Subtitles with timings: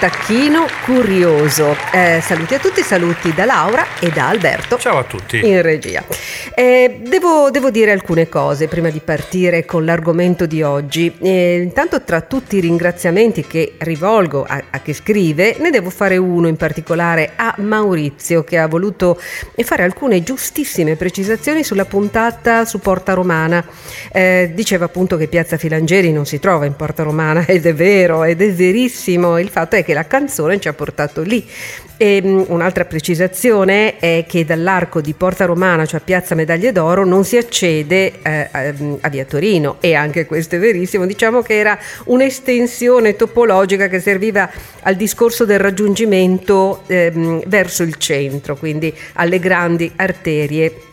[0.00, 1.76] Tacchino Curioso.
[1.92, 4.78] Eh, saluti a tutti, saluti da Laura e da Alberto.
[4.78, 5.46] Ciao a tutti.
[5.46, 6.02] In regia.
[6.54, 11.14] Eh, devo, devo, dire alcune cose prima di partire con l'argomento di oggi.
[11.20, 16.16] Eh, intanto tra tutti i ringraziamenti che rivolgo a, a, chi scrive, ne devo fare
[16.16, 19.20] uno in particolare a Maurizio che ha voluto
[19.62, 23.62] fare alcune giustissime precisazioni sulla puntata su Porta Romana.
[24.10, 28.24] Eh, diceva appunto che Piazza Filangeri non si trova in Porta Romana ed è vero,
[28.24, 29.38] ed è verissimo.
[29.38, 31.46] Il fatto è che la canzone ci ha portato lì.
[31.96, 37.24] E, um, un'altra precisazione è che dall'arco di Porta Romana, cioè Piazza Medaglie d'Oro, non
[37.24, 41.06] si accede eh, a, a, Via Torino e anche questo è verissimo.
[41.06, 44.50] Diciamo che era un'estensione topologica che serviva
[44.82, 50.88] al discorso del raggiungimento eh, verso il centro, quindi alle grandi arterie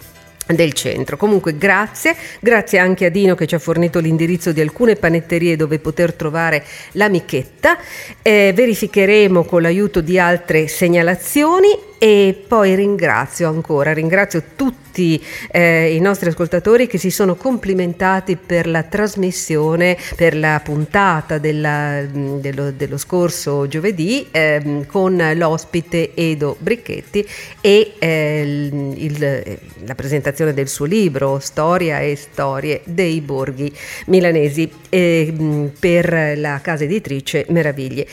[0.54, 1.18] del centro.
[1.18, 5.80] Comunque grazie, grazie anche a Dino che ci ha fornito l'indirizzo di alcune panetterie dove
[5.80, 7.78] poter trovare l'amichetta.
[8.22, 16.00] Eh, verificheremo con l'aiuto di altre segnalazioni e poi ringrazio ancora, ringrazio tutti eh, i
[16.00, 22.98] nostri ascoltatori che si sono complimentati per la trasmissione, per la puntata della, dello, dello,
[22.98, 27.28] scorso giovedì eh, con l'ospite Edo Bricchetti
[27.62, 33.72] e eh, il, la presentazione del suo libro Storia e storie dei borghi
[34.08, 38.08] milanesi eh, per la casa editrice Meraviglie.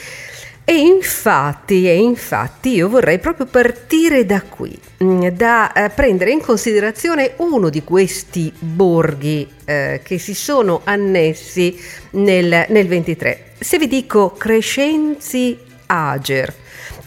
[0.66, 6.40] E infatti, e infatti io vorrei proprio partire da qui, mm, da eh, prendere in
[6.40, 11.78] considerazione uno di questi borghi eh, che si sono annessi
[12.12, 13.52] nel, nel 23.
[13.58, 16.54] Se vi dico Crescenzi Ager,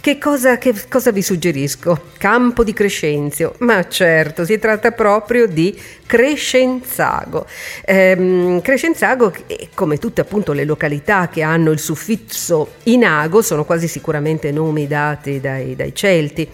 [0.08, 2.00] che cosa, che cosa, vi suggerisco?
[2.17, 7.45] Campo di Crescenzio, ma certo, si tratta proprio di Crescenzago.
[7.83, 9.33] Ehm, Crescenzago,
[9.73, 15.41] come tutte appunto le località che hanno il suffisso inago, sono quasi sicuramente nomi dati
[15.41, 16.47] dai, dai Celti.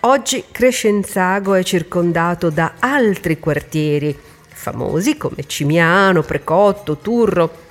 [0.00, 7.65] Oggi Crescenzago è circondato da altri quartieri famosi come Cimiano, Precotto, Turro,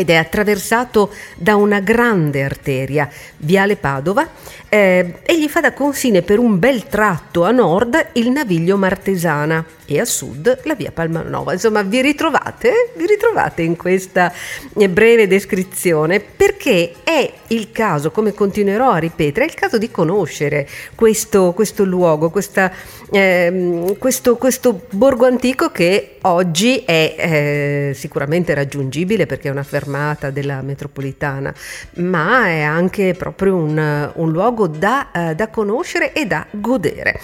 [0.00, 3.06] ed è attraversato da una grande arteria,
[3.36, 4.28] Viale Padova,
[4.70, 9.62] eh, e gli fa da confine per un bel tratto a nord il Naviglio Martesana
[9.84, 11.52] e a sud la via Palmanova.
[11.52, 12.92] Insomma, vi ritrovate?
[12.96, 14.32] Vi ritrovate in questa
[14.76, 19.90] eh, breve descrizione perché è il caso, come continuerò a ripetere, è il caso di
[19.90, 22.72] conoscere questo, questo luogo, questa,
[23.10, 30.30] eh, questo, questo, borgo antico che oggi è eh, sicuramente raggiungibile perché è una fermata
[30.30, 31.52] della metropolitana,
[31.96, 37.20] ma è anche proprio un, un luogo da, eh, da conoscere e da godere.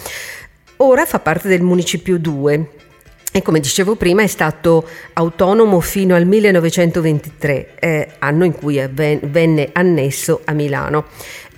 [0.79, 2.71] Ora fa parte del Municipio 2
[3.33, 9.71] e come dicevo prima è stato autonomo fino al 1923, eh, anno in cui venne
[9.73, 11.07] annesso a Milano,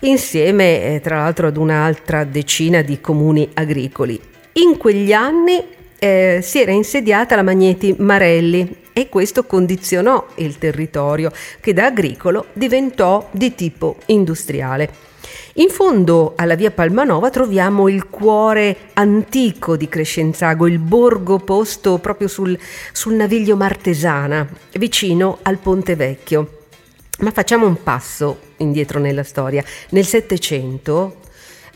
[0.01, 4.21] insieme eh, tra l'altro ad un'altra decina di comuni agricoli.
[4.55, 5.65] In quegli anni
[5.99, 12.47] eh, si era insediata la Magneti Marelli e questo condizionò il territorio che da agricolo
[12.53, 15.07] diventò di tipo industriale.
[15.55, 22.27] In fondo alla via Palmanova troviamo il cuore antico di Crescenzago, il borgo posto proprio
[22.27, 22.59] sul,
[22.93, 26.63] sul naviglio Martesana, vicino al Ponte Vecchio.
[27.21, 29.63] Ma facciamo un passo indietro nella storia.
[29.91, 31.19] Nel Settecento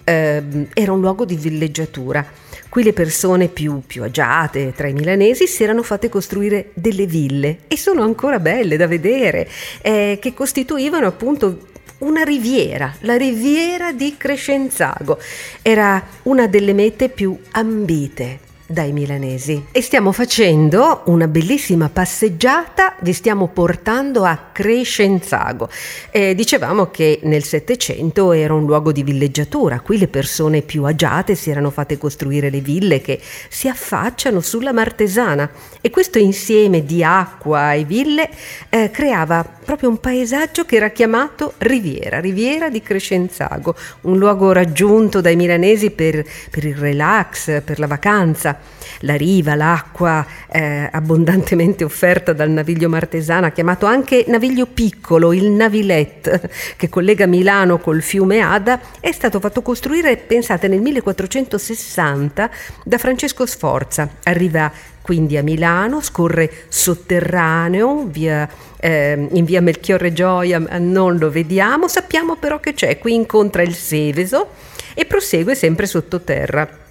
[0.04, 0.42] eh,
[0.72, 2.24] era un luogo di villeggiatura.
[2.68, 7.60] Qui le persone più, più, agiate tra i milanesi si erano fatte costruire delle ville
[7.68, 9.48] e sono ancora belle da vedere,
[9.82, 11.68] eh, che costituivano appunto
[11.98, 15.18] una riviera, la riviera di Crescenzago.
[15.60, 19.66] Era una delle mete più ambite dai milanesi.
[19.72, 25.68] E stiamo facendo una bellissima passeggiata, vi stiamo portando a Crescenzago.
[26.10, 31.34] Eh, dicevamo che nel Settecento era un luogo di villeggiatura, qui le persone più agiate
[31.34, 35.50] si erano fatte costruire le ville che si affacciano sulla Martesana
[35.80, 38.30] e questo insieme di acqua e ville
[38.68, 45.20] eh, creava proprio un paesaggio che era chiamato Riviera, Riviera di Crescenzago, un luogo raggiunto
[45.20, 48.51] dai milanesi per, per il relax, per la vacanza.
[49.00, 56.48] La riva, l'acqua eh, abbondantemente offerta dal naviglio martesana, chiamato anche naviglio piccolo, il Navilet,
[56.76, 62.50] che collega Milano col fiume Ada, è stato fatto costruire, pensate, nel 1460
[62.84, 64.08] da Francesco Sforza.
[64.24, 64.70] Arriva
[65.02, 68.48] quindi a Milano, scorre sotterraneo via,
[68.78, 73.74] eh, in via Melchiorre Gioia, non lo vediamo, sappiamo però che c'è, qui incontra il
[73.74, 74.48] Seveso
[74.94, 76.81] e prosegue sempre sottoterra.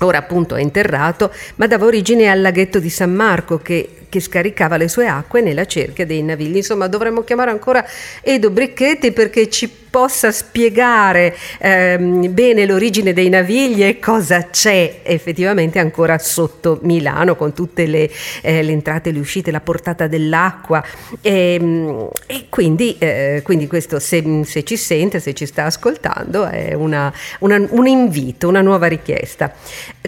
[0.00, 4.76] Ora appunto è interrato, ma dava origine al laghetto di San Marco che, che, scaricava
[4.76, 6.56] le sue acque nella cerchia dei navigli.
[6.56, 7.84] Insomma, dovremmo chiamare ancora
[8.20, 15.78] Edo Bricchetti perché ci possa spiegare ehm, bene l'origine dei navigli e cosa c'è effettivamente
[15.78, 18.10] ancora sotto Milano con tutte le,
[18.42, 20.84] eh, le entrate le uscite, la portata dell'acqua
[21.22, 26.44] e, ehm, e quindi, eh, quindi, questo se, se, ci sente, se ci sta ascoltando
[26.44, 29.50] è una, una, un invito, una nuova richiesta.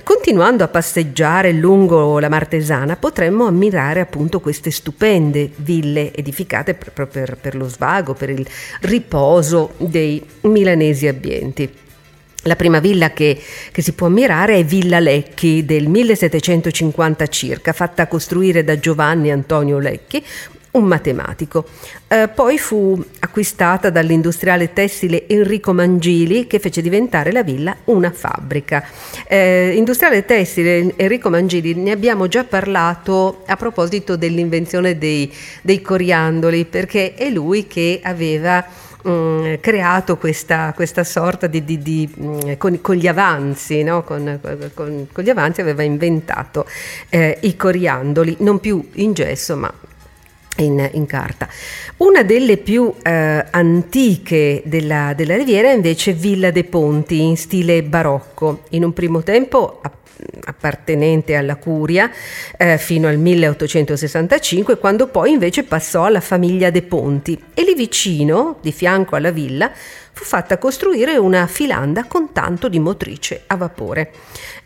[0.02, 7.38] Continuando a passeggiare lungo la Martesana potremmo ammirare appunto queste stupende ville edificate proprio per,
[7.40, 8.46] per lo svago, per il
[8.82, 11.70] riposo dei milanesi abbienti.
[12.42, 13.40] La prima villa che,
[13.72, 19.78] che, si può ammirare è Villa Lecchi del 1750 circa, fatta costruire da Giovanni Antonio
[19.78, 20.24] Lecchi,
[20.70, 21.66] un matematico.
[22.06, 28.86] Eh, poi fu acquistata dall'industriale tessile Enrico Mangili che fece diventare la villa una fabbrica.
[29.26, 35.32] Eh, industriale tessile Enrico Mangili ne abbiamo già parlato a proposito dell'invenzione dei,
[35.62, 38.64] dei coriandoli perché è lui che aveva
[39.06, 44.02] mm, creato questa, questa, sorta di, di, di mm, con, con, gli avanzi, no?
[44.02, 44.40] con,
[44.74, 46.66] con, con, gli avanzi aveva inventato
[47.08, 49.72] eh, i coriandoli, non più in gesso ma
[50.58, 51.48] in, in, carta.
[51.98, 57.82] Una delle più eh, antiche della, della, Riviera è invece Villa dei Ponti in stile
[57.82, 59.80] barocco, in un primo tempo
[60.44, 62.10] appartenente alla Curia
[62.56, 68.58] eh, fino al 1865, quando poi invece passò alla famiglia De Ponti e lì vicino,
[68.60, 69.70] di fianco alla villa,
[70.18, 74.10] fu fatta costruire una filanda con tanto di motrice a vapore.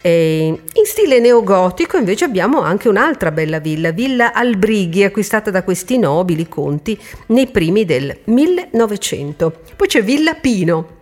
[0.00, 5.98] E in stile neogotico invece abbiamo anche un'altra bella villa, Villa Albrighi, acquistata da questi
[5.98, 9.60] nobili conti nei primi del 1900.
[9.76, 11.00] Poi c'è Villa Pino,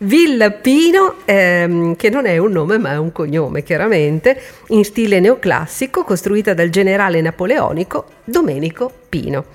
[0.00, 5.18] Villa Pino, ehm, che non è un nome ma è un cognome chiaramente, in stile
[5.18, 9.46] neoclassico, costruita dal generale napoleonico Domenico Pino.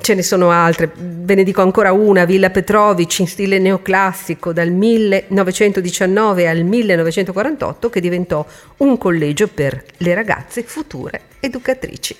[0.00, 4.70] Ce ne sono altre, ve ne dico ancora una, Villa Petrovic in stile neoclassico dal
[4.70, 8.44] 1919 al 1948 che diventò
[8.78, 12.16] un collegio per le ragazze future educatrici.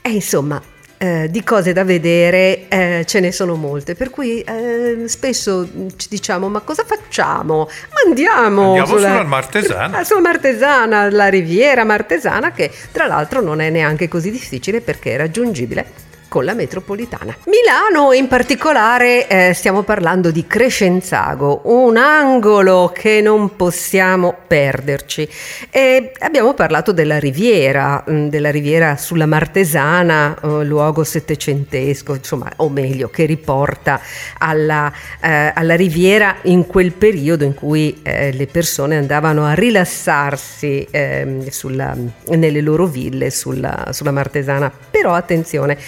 [0.00, 0.60] E insomma,
[0.98, 6.08] eh, di cose da vedere eh, ce ne sono molte, per cui eh, spesso ci
[6.10, 7.68] diciamo ma cosa facciamo?
[7.90, 10.04] Ma andiamo, andiamo sulla, sulla Martesana.
[10.08, 15.16] Sulla Martesana, la riviera Martesana che tra l'altro non è neanche così difficile perché è
[15.16, 17.36] raggiungibile con la metropolitana.
[17.46, 25.28] Milano in particolare eh, stiamo parlando di Crescenzago, un angolo che non possiamo perderci.
[25.70, 32.68] E abbiamo parlato della riviera, mm, della riviera sulla Martesana, eh, luogo settecentesco, insomma, o
[32.68, 34.00] meglio, che riporta
[34.38, 40.86] alla, eh, alla riviera in quel periodo in cui eh, le persone andavano a rilassarsi
[40.90, 41.96] ehm, sulla,
[42.28, 44.70] nelle loro ville sulla, sulla Martesana.
[44.90, 45.78] Però attenzione,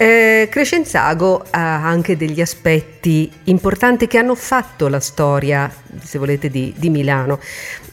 [0.00, 5.68] eh, Crescenzago ha anche degli aspetti importanti che hanno fatto la storia,
[6.00, 7.40] se volete, di, di Milano.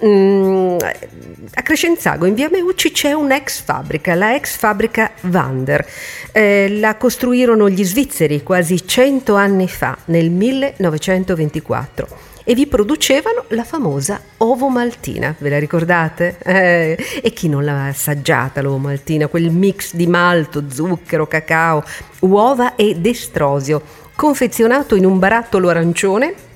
[0.06, 0.78] Mm,
[1.56, 5.84] a Crescenzago, in via Meucci, c'è un'ex fabbrica, la ex fabbrica Vander.
[6.32, 13.64] Eh, la costruirono gli svizzeri quasi cento anni fa, nel 1924 e vi producevano la
[13.64, 16.38] famosa ovo maltina, ve la ricordate?
[16.44, 21.84] Eh, e chi non l'ha assaggiata l'ovo maltina, quel mix di malto, zucchero, cacao,
[22.20, 23.82] uova e destrosio,
[24.16, 26.54] confezionato in un barattolo arancione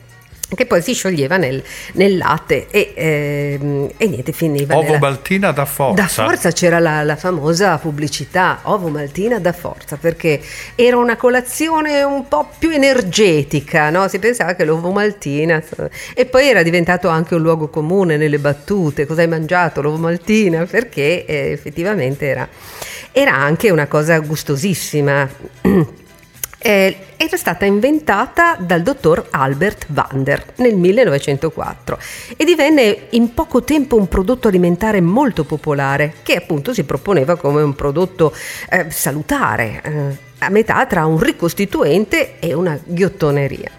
[0.55, 1.61] che poi si scioglieva nel,
[1.93, 4.99] nel latte e, ehm, e, niente finiva ovo nella...
[4.99, 6.01] maltina da forza.
[6.01, 10.41] Da forza c'era la, la, famosa pubblicità ovo maltina da forza perché
[10.75, 14.07] era una colazione un po' più energetica no?
[14.07, 15.61] si pensava che l'ovo maltina
[16.13, 19.05] e poi era diventato anche un luogo comune nelle battute.
[19.05, 20.65] Cosa hai mangiato l'ovo maltina?
[20.65, 22.47] Perché eh, effettivamente era,
[23.11, 25.29] era anche una cosa gustosissima
[26.59, 31.97] eh, era stata inventata dal dottor Albert Vander nel 1904
[32.35, 37.61] e divenne in poco tempo un prodotto alimentare molto popolare che appunto si proponeva come
[37.61, 38.33] un prodotto
[38.69, 43.71] eh, salutare, eh, a metà tra un ricostituente e una ghiottoneria.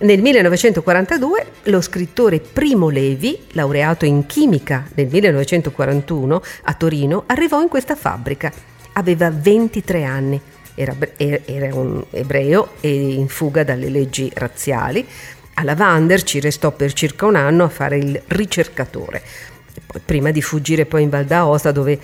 [0.00, 7.68] Nel 1942 lo scrittore Primo Levi, laureato in chimica nel 1941 a Torino, arrivò in
[7.68, 8.52] questa fabbrica.
[8.94, 10.40] Aveva 23 anni
[10.74, 15.06] era, era un ebreo e in fuga dalle leggi razziali.
[15.54, 19.22] A Lavander ci restò per circa un anno a fare il ricercatore,
[20.04, 21.98] prima di fuggire poi in Val d'Aosta dove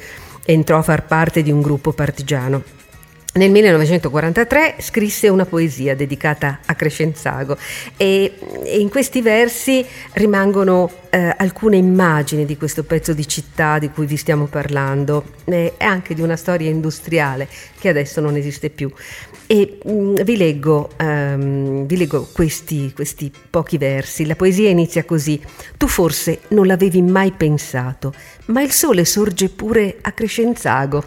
[0.44, 2.77] entrò a far parte di un gruppo partigiano.
[3.38, 7.57] Nel 1943 scrisse una poesia dedicata a Crescenzago
[7.97, 8.33] e,
[8.64, 14.16] in questi versi rimangono eh, alcune immagini di questo pezzo di città di cui vi
[14.16, 17.47] stiamo parlando e anche di una storia industriale
[17.78, 18.90] che adesso non esiste più.
[19.47, 24.26] E mh, mm, vi leggo, um, vi leggo questi, questi pochi versi.
[24.26, 25.40] La poesia inizia così.
[25.76, 28.12] Tu forse non l'avevi mai pensato,
[28.47, 31.04] ma il sole sorge pure a Crescenzago.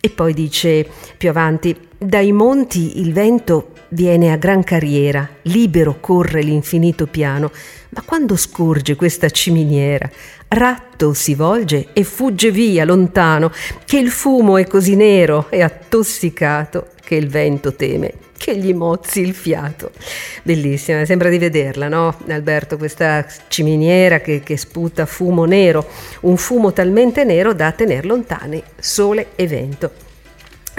[0.00, 6.42] E poi dice più avanti, dai monti il vento viene a gran carriera, libero corre
[6.42, 7.50] l'infinito piano,
[7.90, 10.08] ma quando scorge questa ciminiera,
[10.48, 13.52] ratto si volge e fugge via lontano,
[13.84, 19.20] che il fumo è così nero e attossicato che il vento teme che gli mozzi
[19.20, 19.90] il fiato.
[20.42, 22.16] Bellissima, sembra di vederla, no?
[22.28, 25.86] Alberto, questa ciminiera che, che sputa fumo nero,
[26.20, 29.92] un fumo talmente nero da tenere lontani sole e vento.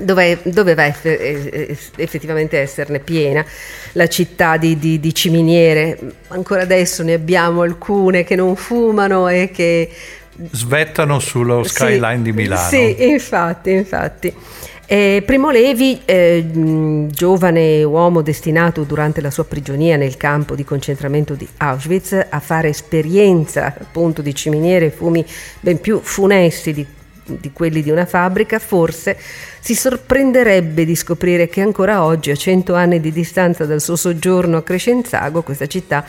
[0.01, 3.45] Dove, doveva effettivamente esserne piena
[3.91, 5.99] la città di, di, di, ciminiere.
[6.29, 9.87] Ancora adesso ne abbiamo alcune che non fumano e che
[10.49, 12.69] svettano sullo skyline sì, di Milano.
[12.69, 14.33] Sì, infatti, infatti.
[14.93, 21.33] Eh, Primo Levi, eh, giovane uomo destinato durante la sua prigionia nel campo di concentramento
[21.33, 25.25] di Auschwitz a fare esperienza appunto di ciminiere e fumi
[25.61, 26.85] ben più funesti di,
[27.23, 29.17] di quelli di una fabbrica, forse
[29.61, 34.57] si sorprenderebbe di scoprire che ancora oggi, a cento anni di distanza dal suo soggiorno
[34.57, 36.03] a Crescenzago, questa città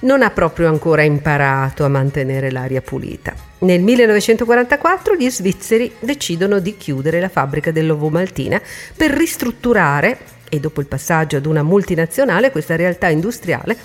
[0.00, 3.34] non ha proprio ancora imparato a mantenere l'aria pulita.
[3.60, 8.60] Nel 1944 gli svizzeri decidono di chiudere la fabbrica dell'ovomaltina
[8.96, 13.76] per ristrutturare e dopo il passaggio ad una multinazionale questa realtà industriale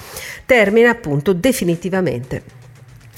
[0.46, 2.44] termina appunto definitivamente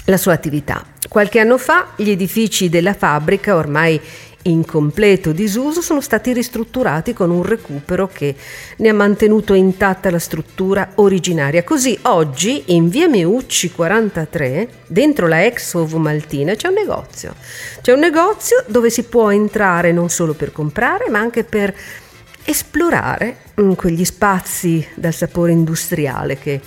[0.05, 0.83] la sua attività.
[1.07, 3.99] Qualche anno fa gli edifici della fabbrica ormai
[4.47, 8.35] in completo disuso sono stati ristrutturati con un recupero che
[8.77, 11.63] ne ha mantenuto intatta la struttura originaria.
[11.63, 17.35] Così oggi in via Meucci 43, dentro la ex Maltina, c'è un negozio.
[17.81, 21.73] C'è un negozio dove si può entrare non solo per comprare, ma anche per
[22.43, 26.61] esplorare mm, quegli spazi dal sapore industriale che,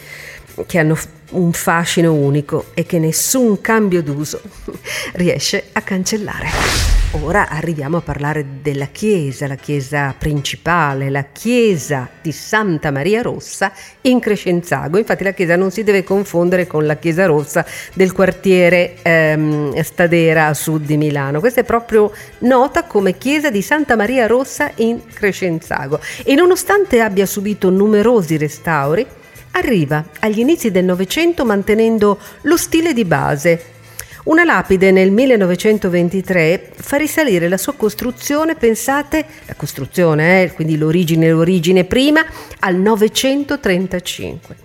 [0.67, 0.97] che hanno
[1.31, 4.41] un fascino unico e che nessun cambio d'uso
[5.15, 6.99] riesce a cancellare.
[7.15, 13.73] Ora arriviamo a parlare della chiesa, la chiesa principale, la chiesa di Santa Maria Rossa
[14.03, 14.97] in Crescenzago.
[14.97, 20.47] Infatti la chiesa non si deve confondere con la chiesa rossa del quartiere ehm, Stadera
[20.47, 21.41] a sud di Milano.
[21.41, 27.27] Questa è proprio nota come chiesa di Santa Maria Rossa in Crescenzago e nonostante abbia
[27.27, 29.05] subito numerosi restauri,
[29.53, 33.79] arriva agli inizi del Novecento mantenendo lo stile di base
[34.23, 41.31] una lapide nel 1923 fa risalire la sua costruzione, pensate, la costruzione, eh, quindi l'origine,
[41.31, 42.23] l'origine prima,
[42.59, 44.57] al 935.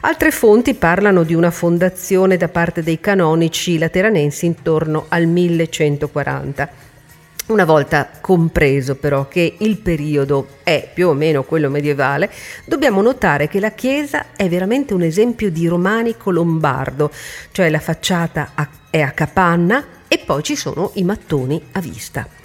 [0.00, 6.83] Altre fonti parlano di una fondazione da parte dei canonici lateranensi intorno al 1140.
[7.46, 12.30] Una volta compreso però che il periodo è più o meno quello medievale,
[12.64, 17.10] dobbiamo notare che la chiesa è veramente un esempio di romanico lombardo,
[17.52, 18.52] cioè la facciata
[18.88, 22.43] è a capanna e poi ci sono i mattoni a vista.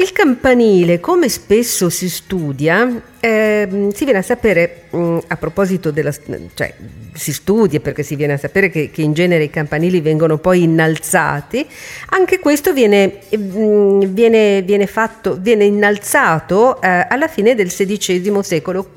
[0.00, 5.90] Il campanile, come spesso si studia, eh, si viene a sapere, mh, mm, a proposito
[5.90, 6.10] della...
[6.54, 6.72] cioè
[7.12, 10.62] si studia perché si viene a sapere che, che in genere i campanili vengono poi
[10.62, 11.66] innalzati,
[12.12, 18.42] anche questo viene, mh, mm, viene, viene, fatto, viene innalzato eh, alla fine del XVI
[18.42, 18.92] secolo.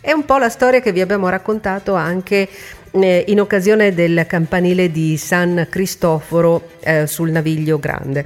[0.00, 2.48] È un po' la storia che vi abbiamo raccontato anche
[2.92, 8.24] eh, in occasione del campanile di San Cristoforo eh, sul Naviglio Grande.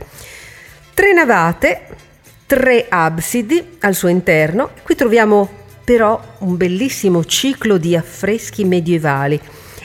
[0.94, 2.08] Tre navate
[2.50, 4.70] tre absidi al suo interno.
[4.82, 5.48] Qui troviamo
[5.84, 9.40] però un bellissimo ciclo di affreschi medievali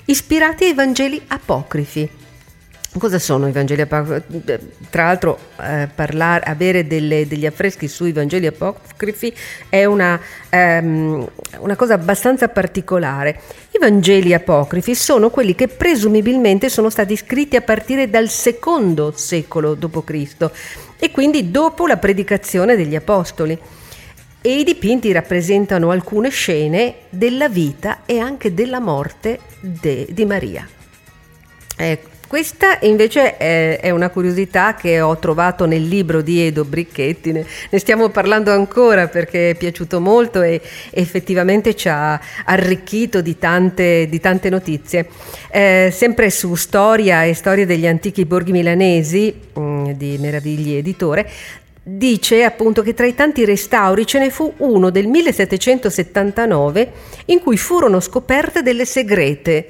[0.05, 2.09] ispirati ai Vangeli apocrifi.
[2.97, 4.43] Cosa sono i Vangeli apocrifi?
[4.89, 9.35] Tra l'altro eh, parlare, avere delle, degli affreschi sui Vangeli apocrifi
[9.67, 11.27] è una, ehm,
[11.59, 13.41] una cosa abbastanza particolare.
[13.71, 19.73] I Vangeli apocrifi sono quelli che presumibilmente sono stati scritti a partire dal secondo secolo
[19.73, 20.49] d.C
[20.97, 23.59] e quindi dopo la predicazione degli Apostoli.
[24.41, 30.65] E i dipinti rappresentano alcune scene della vita e anche della morte de, di Maria.
[31.75, 32.14] Ecco.
[32.27, 37.45] Questa invece è, una curiosità che ho trovato nel libro di Edo Bricchetti, ne,
[37.77, 44.19] stiamo parlando ancora perché è piaciuto molto e effettivamente ci ha arricchito di tante, di
[44.19, 45.07] tante notizie.
[45.51, 51.29] Eh, sempre su storia e storia degli antichi borghi milanesi mm, di Meravigli Editore,
[51.83, 56.91] dice appunto che tra i tanti restauri ce ne fu uno del 1779
[57.25, 59.67] in cui furono scoperte delle segrete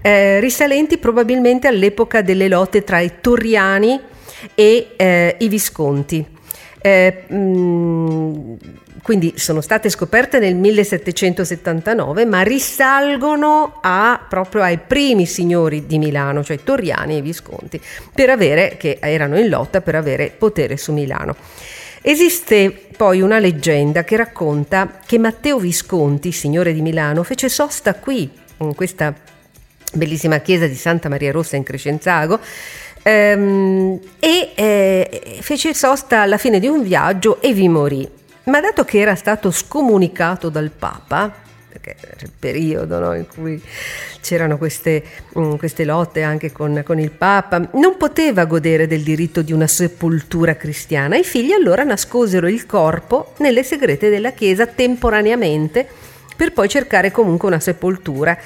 [0.00, 4.00] eh, risalenti probabilmente all'epoca delle lotte tra i Torriani
[4.54, 6.24] e eh, i Visconti.
[6.80, 8.54] Eh, mh, mm,
[9.02, 16.44] quindi sono state scoperte nel 1779, ma risalgono a, proprio ai primi signori di Milano,
[16.44, 17.80] cioè Torriani e Visconti,
[18.28, 21.36] avere, che erano in lotta per avere potere su Milano.
[22.02, 28.30] Esiste poi una leggenda che racconta che Matteo Visconti, signore di Milano, fece sosta qui,
[28.58, 29.14] in questa
[29.94, 32.40] bellissima chiesa di Santa Maria Rossa in Crescenzago,
[33.02, 38.08] ehm, e eh, fece sosta alla fine di un viaggio e vi morì.
[38.44, 43.62] Ma dato che era stato scomunicato dal Papa, perché era il periodo no, in cui
[44.22, 45.02] c'erano queste,
[45.34, 49.66] um, queste lotte anche con, con, il Papa, non poteva godere del diritto di una
[49.66, 51.16] sepoltura cristiana.
[51.16, 55.86] I figli allora nascosero il corpo nelle segrete della Chiesa temporaneamente
[56.34, 58.38] per poi cercare comunque una sepoltura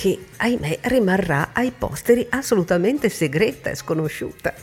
[0.00, 4.54] che, ahimè, rimarrà ai posteri assolutamente segreta e sconosciuta.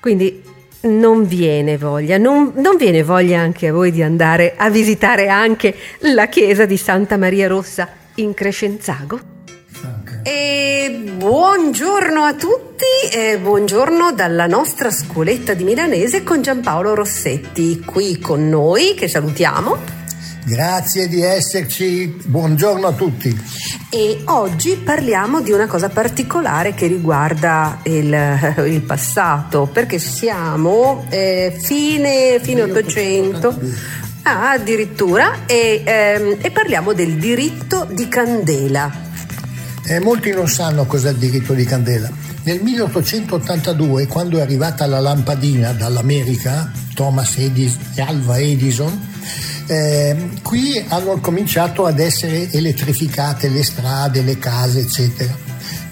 [0.00, 0.42] Quindi
[0.82, 5.76] non viene voglia, non, non, viene voglia anche a voi di andare a visitare anche
[6.00, 9.20] la chiesa di Santa Maria Rossa in Crescenzago?
[10.22, 18.18] E buongiorno a tutti e buongiorno dalla nostra scuoletta di milanese con Giampaolo Rossetti qui
[18.18, 20.05] con noi che salutiamo.
[20.48, 23.36] Grazie di esserci, buongiorno a tutti.
[23.90, 31.52] E oggi parliamo di una cosa particolare che riguarda il, il passato, perché siamo eh,
[31.60, 33.58] fine, fine 800.
[34.22, 38.88] Ah, addirittura, e, ehm, e, parliamo del diritto di candela.
[39.84, 42.08] Eh, molti non sanno cos'è il diritto di candela.
[42.44, 49.14] Nel 1882, quando è arrivata la lampadina dall'America, Thomas Edison e Alva Edison,
[49.66, 55.34] eh, qui hanno cominciato ad essere elettrificate le strade, le case, eccetera.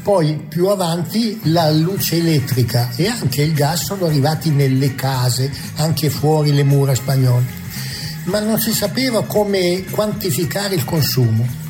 [0.03, 6.11] Poi più avanti la luce elettrica e anche il gas sono arrivati nelle case, anche
[6.11, 7.45] fuori le mura spagnole,
[8.25, 11.63] ma non si sapeva come quantificare il consumo.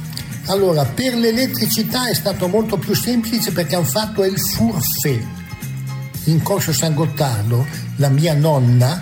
[0.47, 5.19] Allora, per l'elettricità è stato molto più semplice perché hanno fatto il furfè.
[6.25, 7.65] In Corso San Gottardo,
[7.97, 9.01] la mia nonna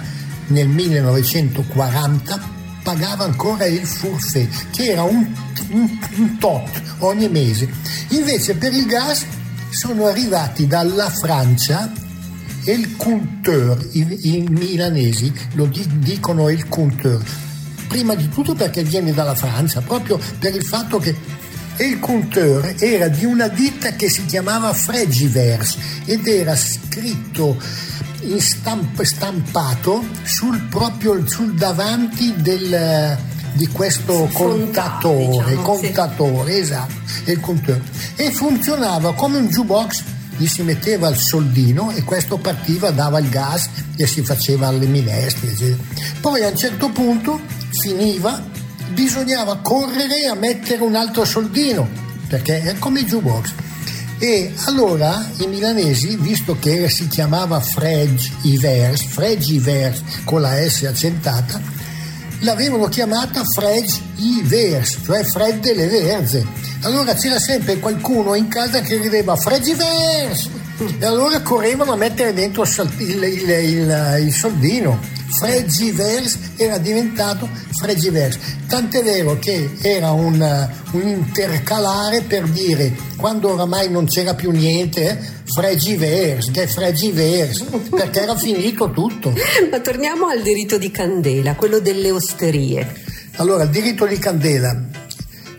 [0.49, 2.52] nel 1940
[2.93, 5.27] pagava ancora il forfait, che era un,
[5.71, 7.67] un, un tot ogni mese.
[8.09, 9.25] Invece per il gas
[9.71, 11.91] sono arrivati dalla Francia
[12.65, 17.21] il compteur, i, i, milanesi lo di, dicono il compteur,
[17.89, 21.17] prima di tutto perché viene dalla Francia, proprio per il fatto che
[21.79, 27.61] il compteur era di una ditta che si chiamava Fregivers ed era scritto
[28.39, 33.19] stamp, stampato sul proprio sul davanti del,
[33.55, 36.61] di questo contatore, diciamo, contatore sì.
[36.61, 36.93] esatto,
[37.25, 37.83] il contatore.
[38.17, 40.03] e funzionava come un jukebox
[40.37, 44.87] gli si metteva il soldino e questo partiva, dava il gas e si faceva le
[44.87, 45.51] minestre.
[45.51, 45.77] Eccetera.
[46.21, 48.43] Poi a un certo punto finiva,
[48.93, 53.53] bisognava correre a mettere un altro soldino perché è come il jukebox.
[54.19, 60.85] E allora i milanesi, visto che si chiamava Frege Ivers, Frege Ivers con la S
[60.85, 61.61] accentata,
[62.41, 66.47] l'avevano chiamata Frege Ivers, cioè fredde le verze.
[66.83, 70.49] Allora c'era sempre qualcuno in casa che rideva Frege Ivers
[70.99, 74.99] e allora correvano a mettere dentro il, il, il, il soldino
[75.39, 77.49] Fregivers era diventato
[77.81, 78.39] Fregivers.
[78.69, 85.09] Tant'è vero che era un, un, intercalare per dire quando oramai non c'era più niente,
[85.09, 89.33] eh, Fregivers, che Fregivers, perché era finito tutto.
[89.71, 93.01] Ma torniamo al diritto di candela, quello delle osterie.
[93.37, 94.91] Allora, il diritto di candela.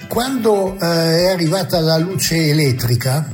[0.07, 3.27] Quando eh, è arrivata la luce elettrica,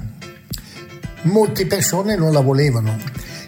[1.24, 2.98] molte persone non la volevano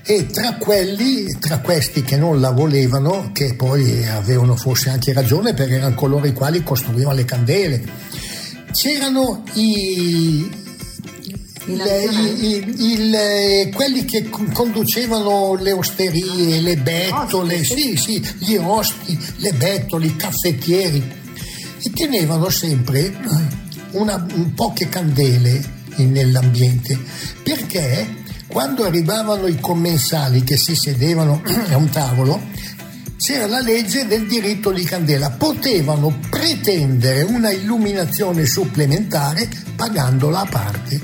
[0.04, 5.54] e tra quelli, tra questi che non la volevano, che poi avevano forse anche ragione
[5.54, 7.84] perché erano coloro i quali costruivano le candele,
[8.72, 10.50] c'erano i,
[11.66, 19.54] le, il, il, quelli che conducevano le osterie, le bettole, sì, sì, gli osti, le
[19.54, 21.20] bettole, i caffettieri.
[21.84, 23.12] E tenevano sempre
[23.92, 25.64] una, poche candele
[25.98, 26.98] nell'ambiente.
[27.44, 28.21] Perché
[28.52, 32.40] quando arrivavano i commensali che si sedevano a un tavolo,
[33.18, 35.30] c'era la legge del diritto di candela.
[35.30, 41.00] Potevano pretendere una illuminazione supplementare pagandola a parte.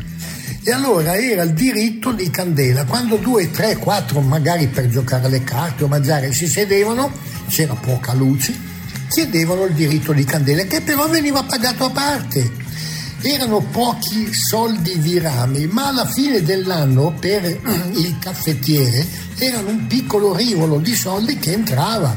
[0.62, 2.84] E allora era il diritto di candela.
[2.84, 7.10] Quando due, tre, quattro, magari per giocare alle carte o mangiare, si sedevano,
[7.48, 8.54] c'era poca luce,
[9.08, 12.66] chiedevano il diritto di candela, che però veniva pagato a parte
[13.22, 17.44] erano pochi soldi di rami, ma alla fine dell'anno per
[17.94, 19.06] il caffettiere
[19.38, 22.16] erano un piccolo rivolo di soldi che entrava.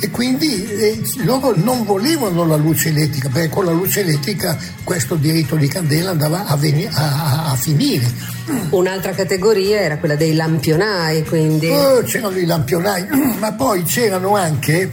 [0.00, 5.14] e quindi eh, loro non volevano la luce elettrica perché con la luce elettrica questo
[5.14, 8.10] diritto di candela andava a, veni- a, a finire.
[8.70, 11.68] Un'altra categoria era quella dei lampionai, quindi.
[11.68, 13.06] Oh, c'erano i lampionai,
[13.38, 14.90] ma poi c'erano anche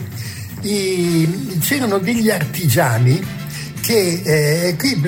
[0.62, 3.40] i, c'erano degli artigiani
[3.82, 5.02] che eh, qui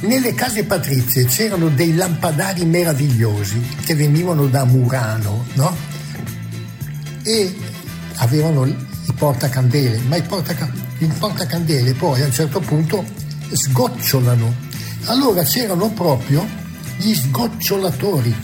[0.00, 5.76] nelle case patrizie c'erano dei lampadari meravigliosi che venivano da Murano, no?
[7.22, 7.54] E
[8.16, 8.76] avevano i
[9.16, 13.04] portacandele, ma i, portaca- i portacandele poi a un certo punto
[13.50, 14.54] sgocciolano.
[15.04, 16.46] Allora c'erano proprio
[16.98, 18.34] gli sgocciolatori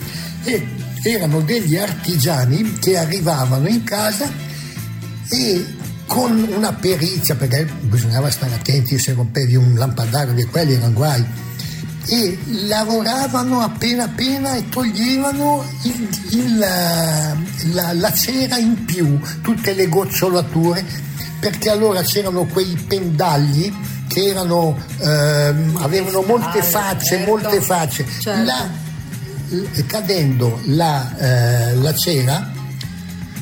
[0.45, 0.67] e
[1.03, 4.31] erano degli artigiani che arrivavano in casa
[5.29, 5.79] e
[6.11, 11.25] con una perizia, perché bisognava stare attenti se rompevi un lampadario di quelli erano guai,
[12.09, 19.89] e lavoravano appena appena e toglievano il, il, la, la, cera in più, tutte le
[19.89, 20.85] gocciolature,
[21.39, 23.73] perché allora c'erano quei pendagli
[24.09, 28.05] che erano, ehm, avevano molte facce, certo, molte facce.
[28.19, 28.43] Certo.
[28.43, 28.69] La,
[29.87, 31.17] cadendo la,
[31.71, 32.59] eh, la cera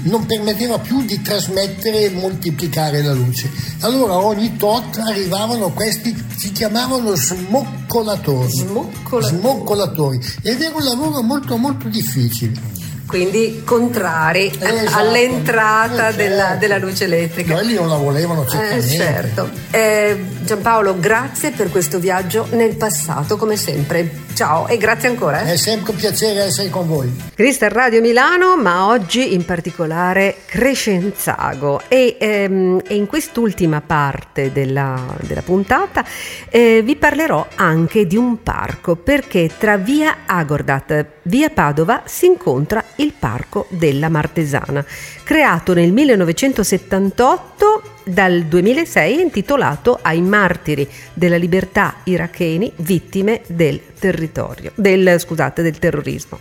[0.02, 3.50] non permetteva più di trasmettere e moltiplicare la luce.
[3.80, 8.50] Allora ogni tot arrivavano questi, si chiamavano smoccolatori.
[8.50, 9.36] Smoccolatori.
[9.36, 10.20] smoccolatori.
[10.42, 12.77] Ed era un lavoro molto molto difficile
[13.08, 14.98] quindi contrari esatto.
[14.98, 16.58] all'entrata eh, della, certo.
[16.58, 17.54] della, luce elettrica.
[17.54, 18.94] Quelli non la volevano certamente.
[18.94, 19.50] Eh, certo.
[19.70, 24.26] Eh, Giampaolo, grazie per questo viaggio nel passato, come sempre.
[24.34, 25.40] Ciao e grazie ancora.
[25.42, 25.54] Eh.
[25.54, 27.10] È sempre un piacere essere con voi.
[27.34, 31.82] Crystal Radio Milano, ma oggi in particolare Crescenzago.
[31.88, 36.04] E, ehm, e in quest'ultima parte della, della puntata
[36.50, 42.84] eh, vi parlerò anche di un parco, perché tra via Agordat, via Padova si incontra
[42.98, 44.84] il Parco della Martesana,
[45.24, 55.16] creato nel 1978 dal 2006 intitolato ai martiri della libertà iracheni vittime del territorio, del,
[55.18, 56.38] scusate, del terrorismo.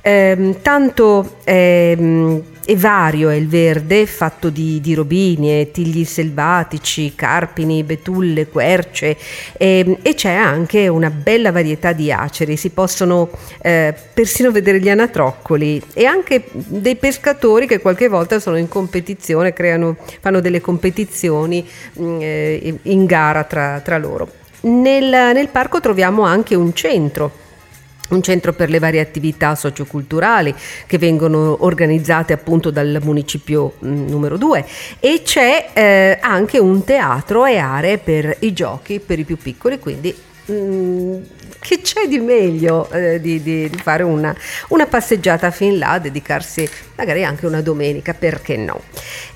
[0.00, 7.82] Eh, tanto eh, e vario è il verde, fatto di, di robinie, tigli selvatici, carpini,
[7.82, 9.16] betulle, querce
[9.56, 14.88] e, e, c'è anche una bella varietà di aceri, si possono eh, persino vedere gli
[14.88, 21.01] anatroccoli e anche dei pescatori che qualche volta sono in competizione, creano, fanno delle competizioni
[21.94, 24.30] mh, mm, eh, in gara tra, tra loro.
[24.62, 27.40] Nel, nel parco troviamo anche un centro
[28.12, 30.54] un centro per le varie attività socioculturali
[30.86, 34.66] che vengono organizzate appunto dal municipio mm, numero 2
[35.00, 39.78] e c'è eh, anche un teatro e aree per i giochi per i più piccoli,
[39.78, 40.14] quindi
[40.46, 41.22] mh, mm,
[41.58, 44.34] che c'è di meglio eh, di, di, di, fare una,
[44.68, 48.80] una, passeggiata fin là, dedicarsi magari anche una domenica, perché no?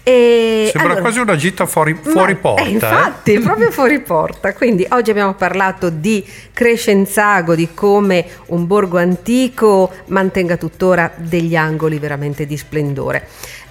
[0.02, 2.64] E Sembra allora, quasi una gita fuori, fuori ma, porta.
[2.64, 3.40] Eh, infatti, eh?
[3.40, 4.52] proprio fuori porta.
[4.52, 11.98] Quindi oggi abbiamo parlato di Crescenzago, di come un borgo antico mantenga tuttora degli angoli
[11.98, 13.26] veramente di splendore.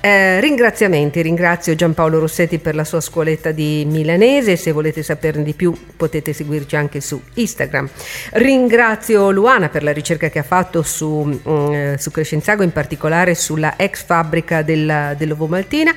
[0.06, 5.54] Eh, ringraziamenti, ringrazio Giampaolo Rossetti per la sua scuoletta di milanese, se volete saperne di
[5.54, 7.90] più potete seguirci anche su Instagram.
[8.38, 13.34] Ringrazio Luana per la ricerca che ha fatto su, mm, eh, su Crescenzago, in particolare
[13.34, 15.94] sulla ex fabbrica della, dell'Ovomaltina.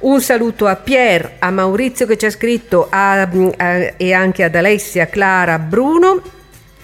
[0.00, 4.44] Un saluto a Pier, a Maurizio che ci ha scritto a, mm, a, e anche
[4.44, 6.38] ad Alessia, Clara, Bruno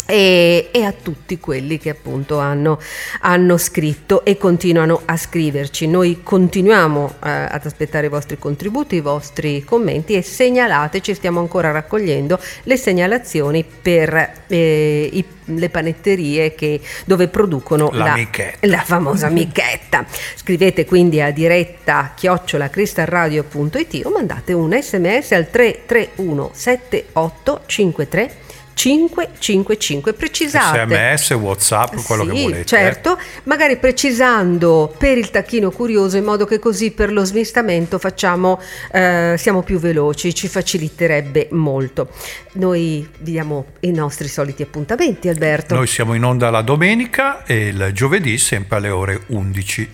[0.06, 2.80] e, e, a tutti quelli che appunto hanno,
[3.20, 5.88] hanno, scritto e continuano a scriverci.
[5.88, 11.72] Noi continuiamo eh, ad aspettare i vostri contributi, i vostri commenti e segnalateci, stiamo ancora
[11.72, 18.28] raccogliendo le segnalazioni per eh, i, le panetterie che, dove producono la, la,
[18.60, 20.06] la, famosa michetta.
[20.36, 28.44] Scrivete quindi a diretta chiocciolacristalradio.it o mandate un sms al 331 7853
[28.76, 30.86] 555 precisate.
[30.86, 32.64] Sms whatsapp quello sì, che volete.
[32.66, 33.18] certo.
[33.44, 38.60] Magari precisando per il tacchino curioso in modo che così per lo smistamento facciamo
[38.92, 42.10] eh, siamo più veloci ci faciliterebbe molto.
[42.52, 45.74] Noi vi diamo i nostri soliti appuntamenti Alberto.
[45.74, 49.90] Noi siamo in onda la domenica e il giovedì sempre alle ore 11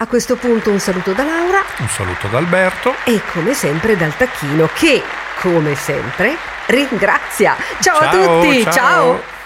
[0.00, 1.62] a questo punto un saluto da Laura.
[1.78, 2.94] Un saluto da Alberto.
[3.04, 5.02] E come sempre dal tacchino che
[5.40, 7.56] come sempre ringrazia.
[7.80, 8.72] Ciao, ciao a tutti, ciao.
[8.72, 9.36] ciao.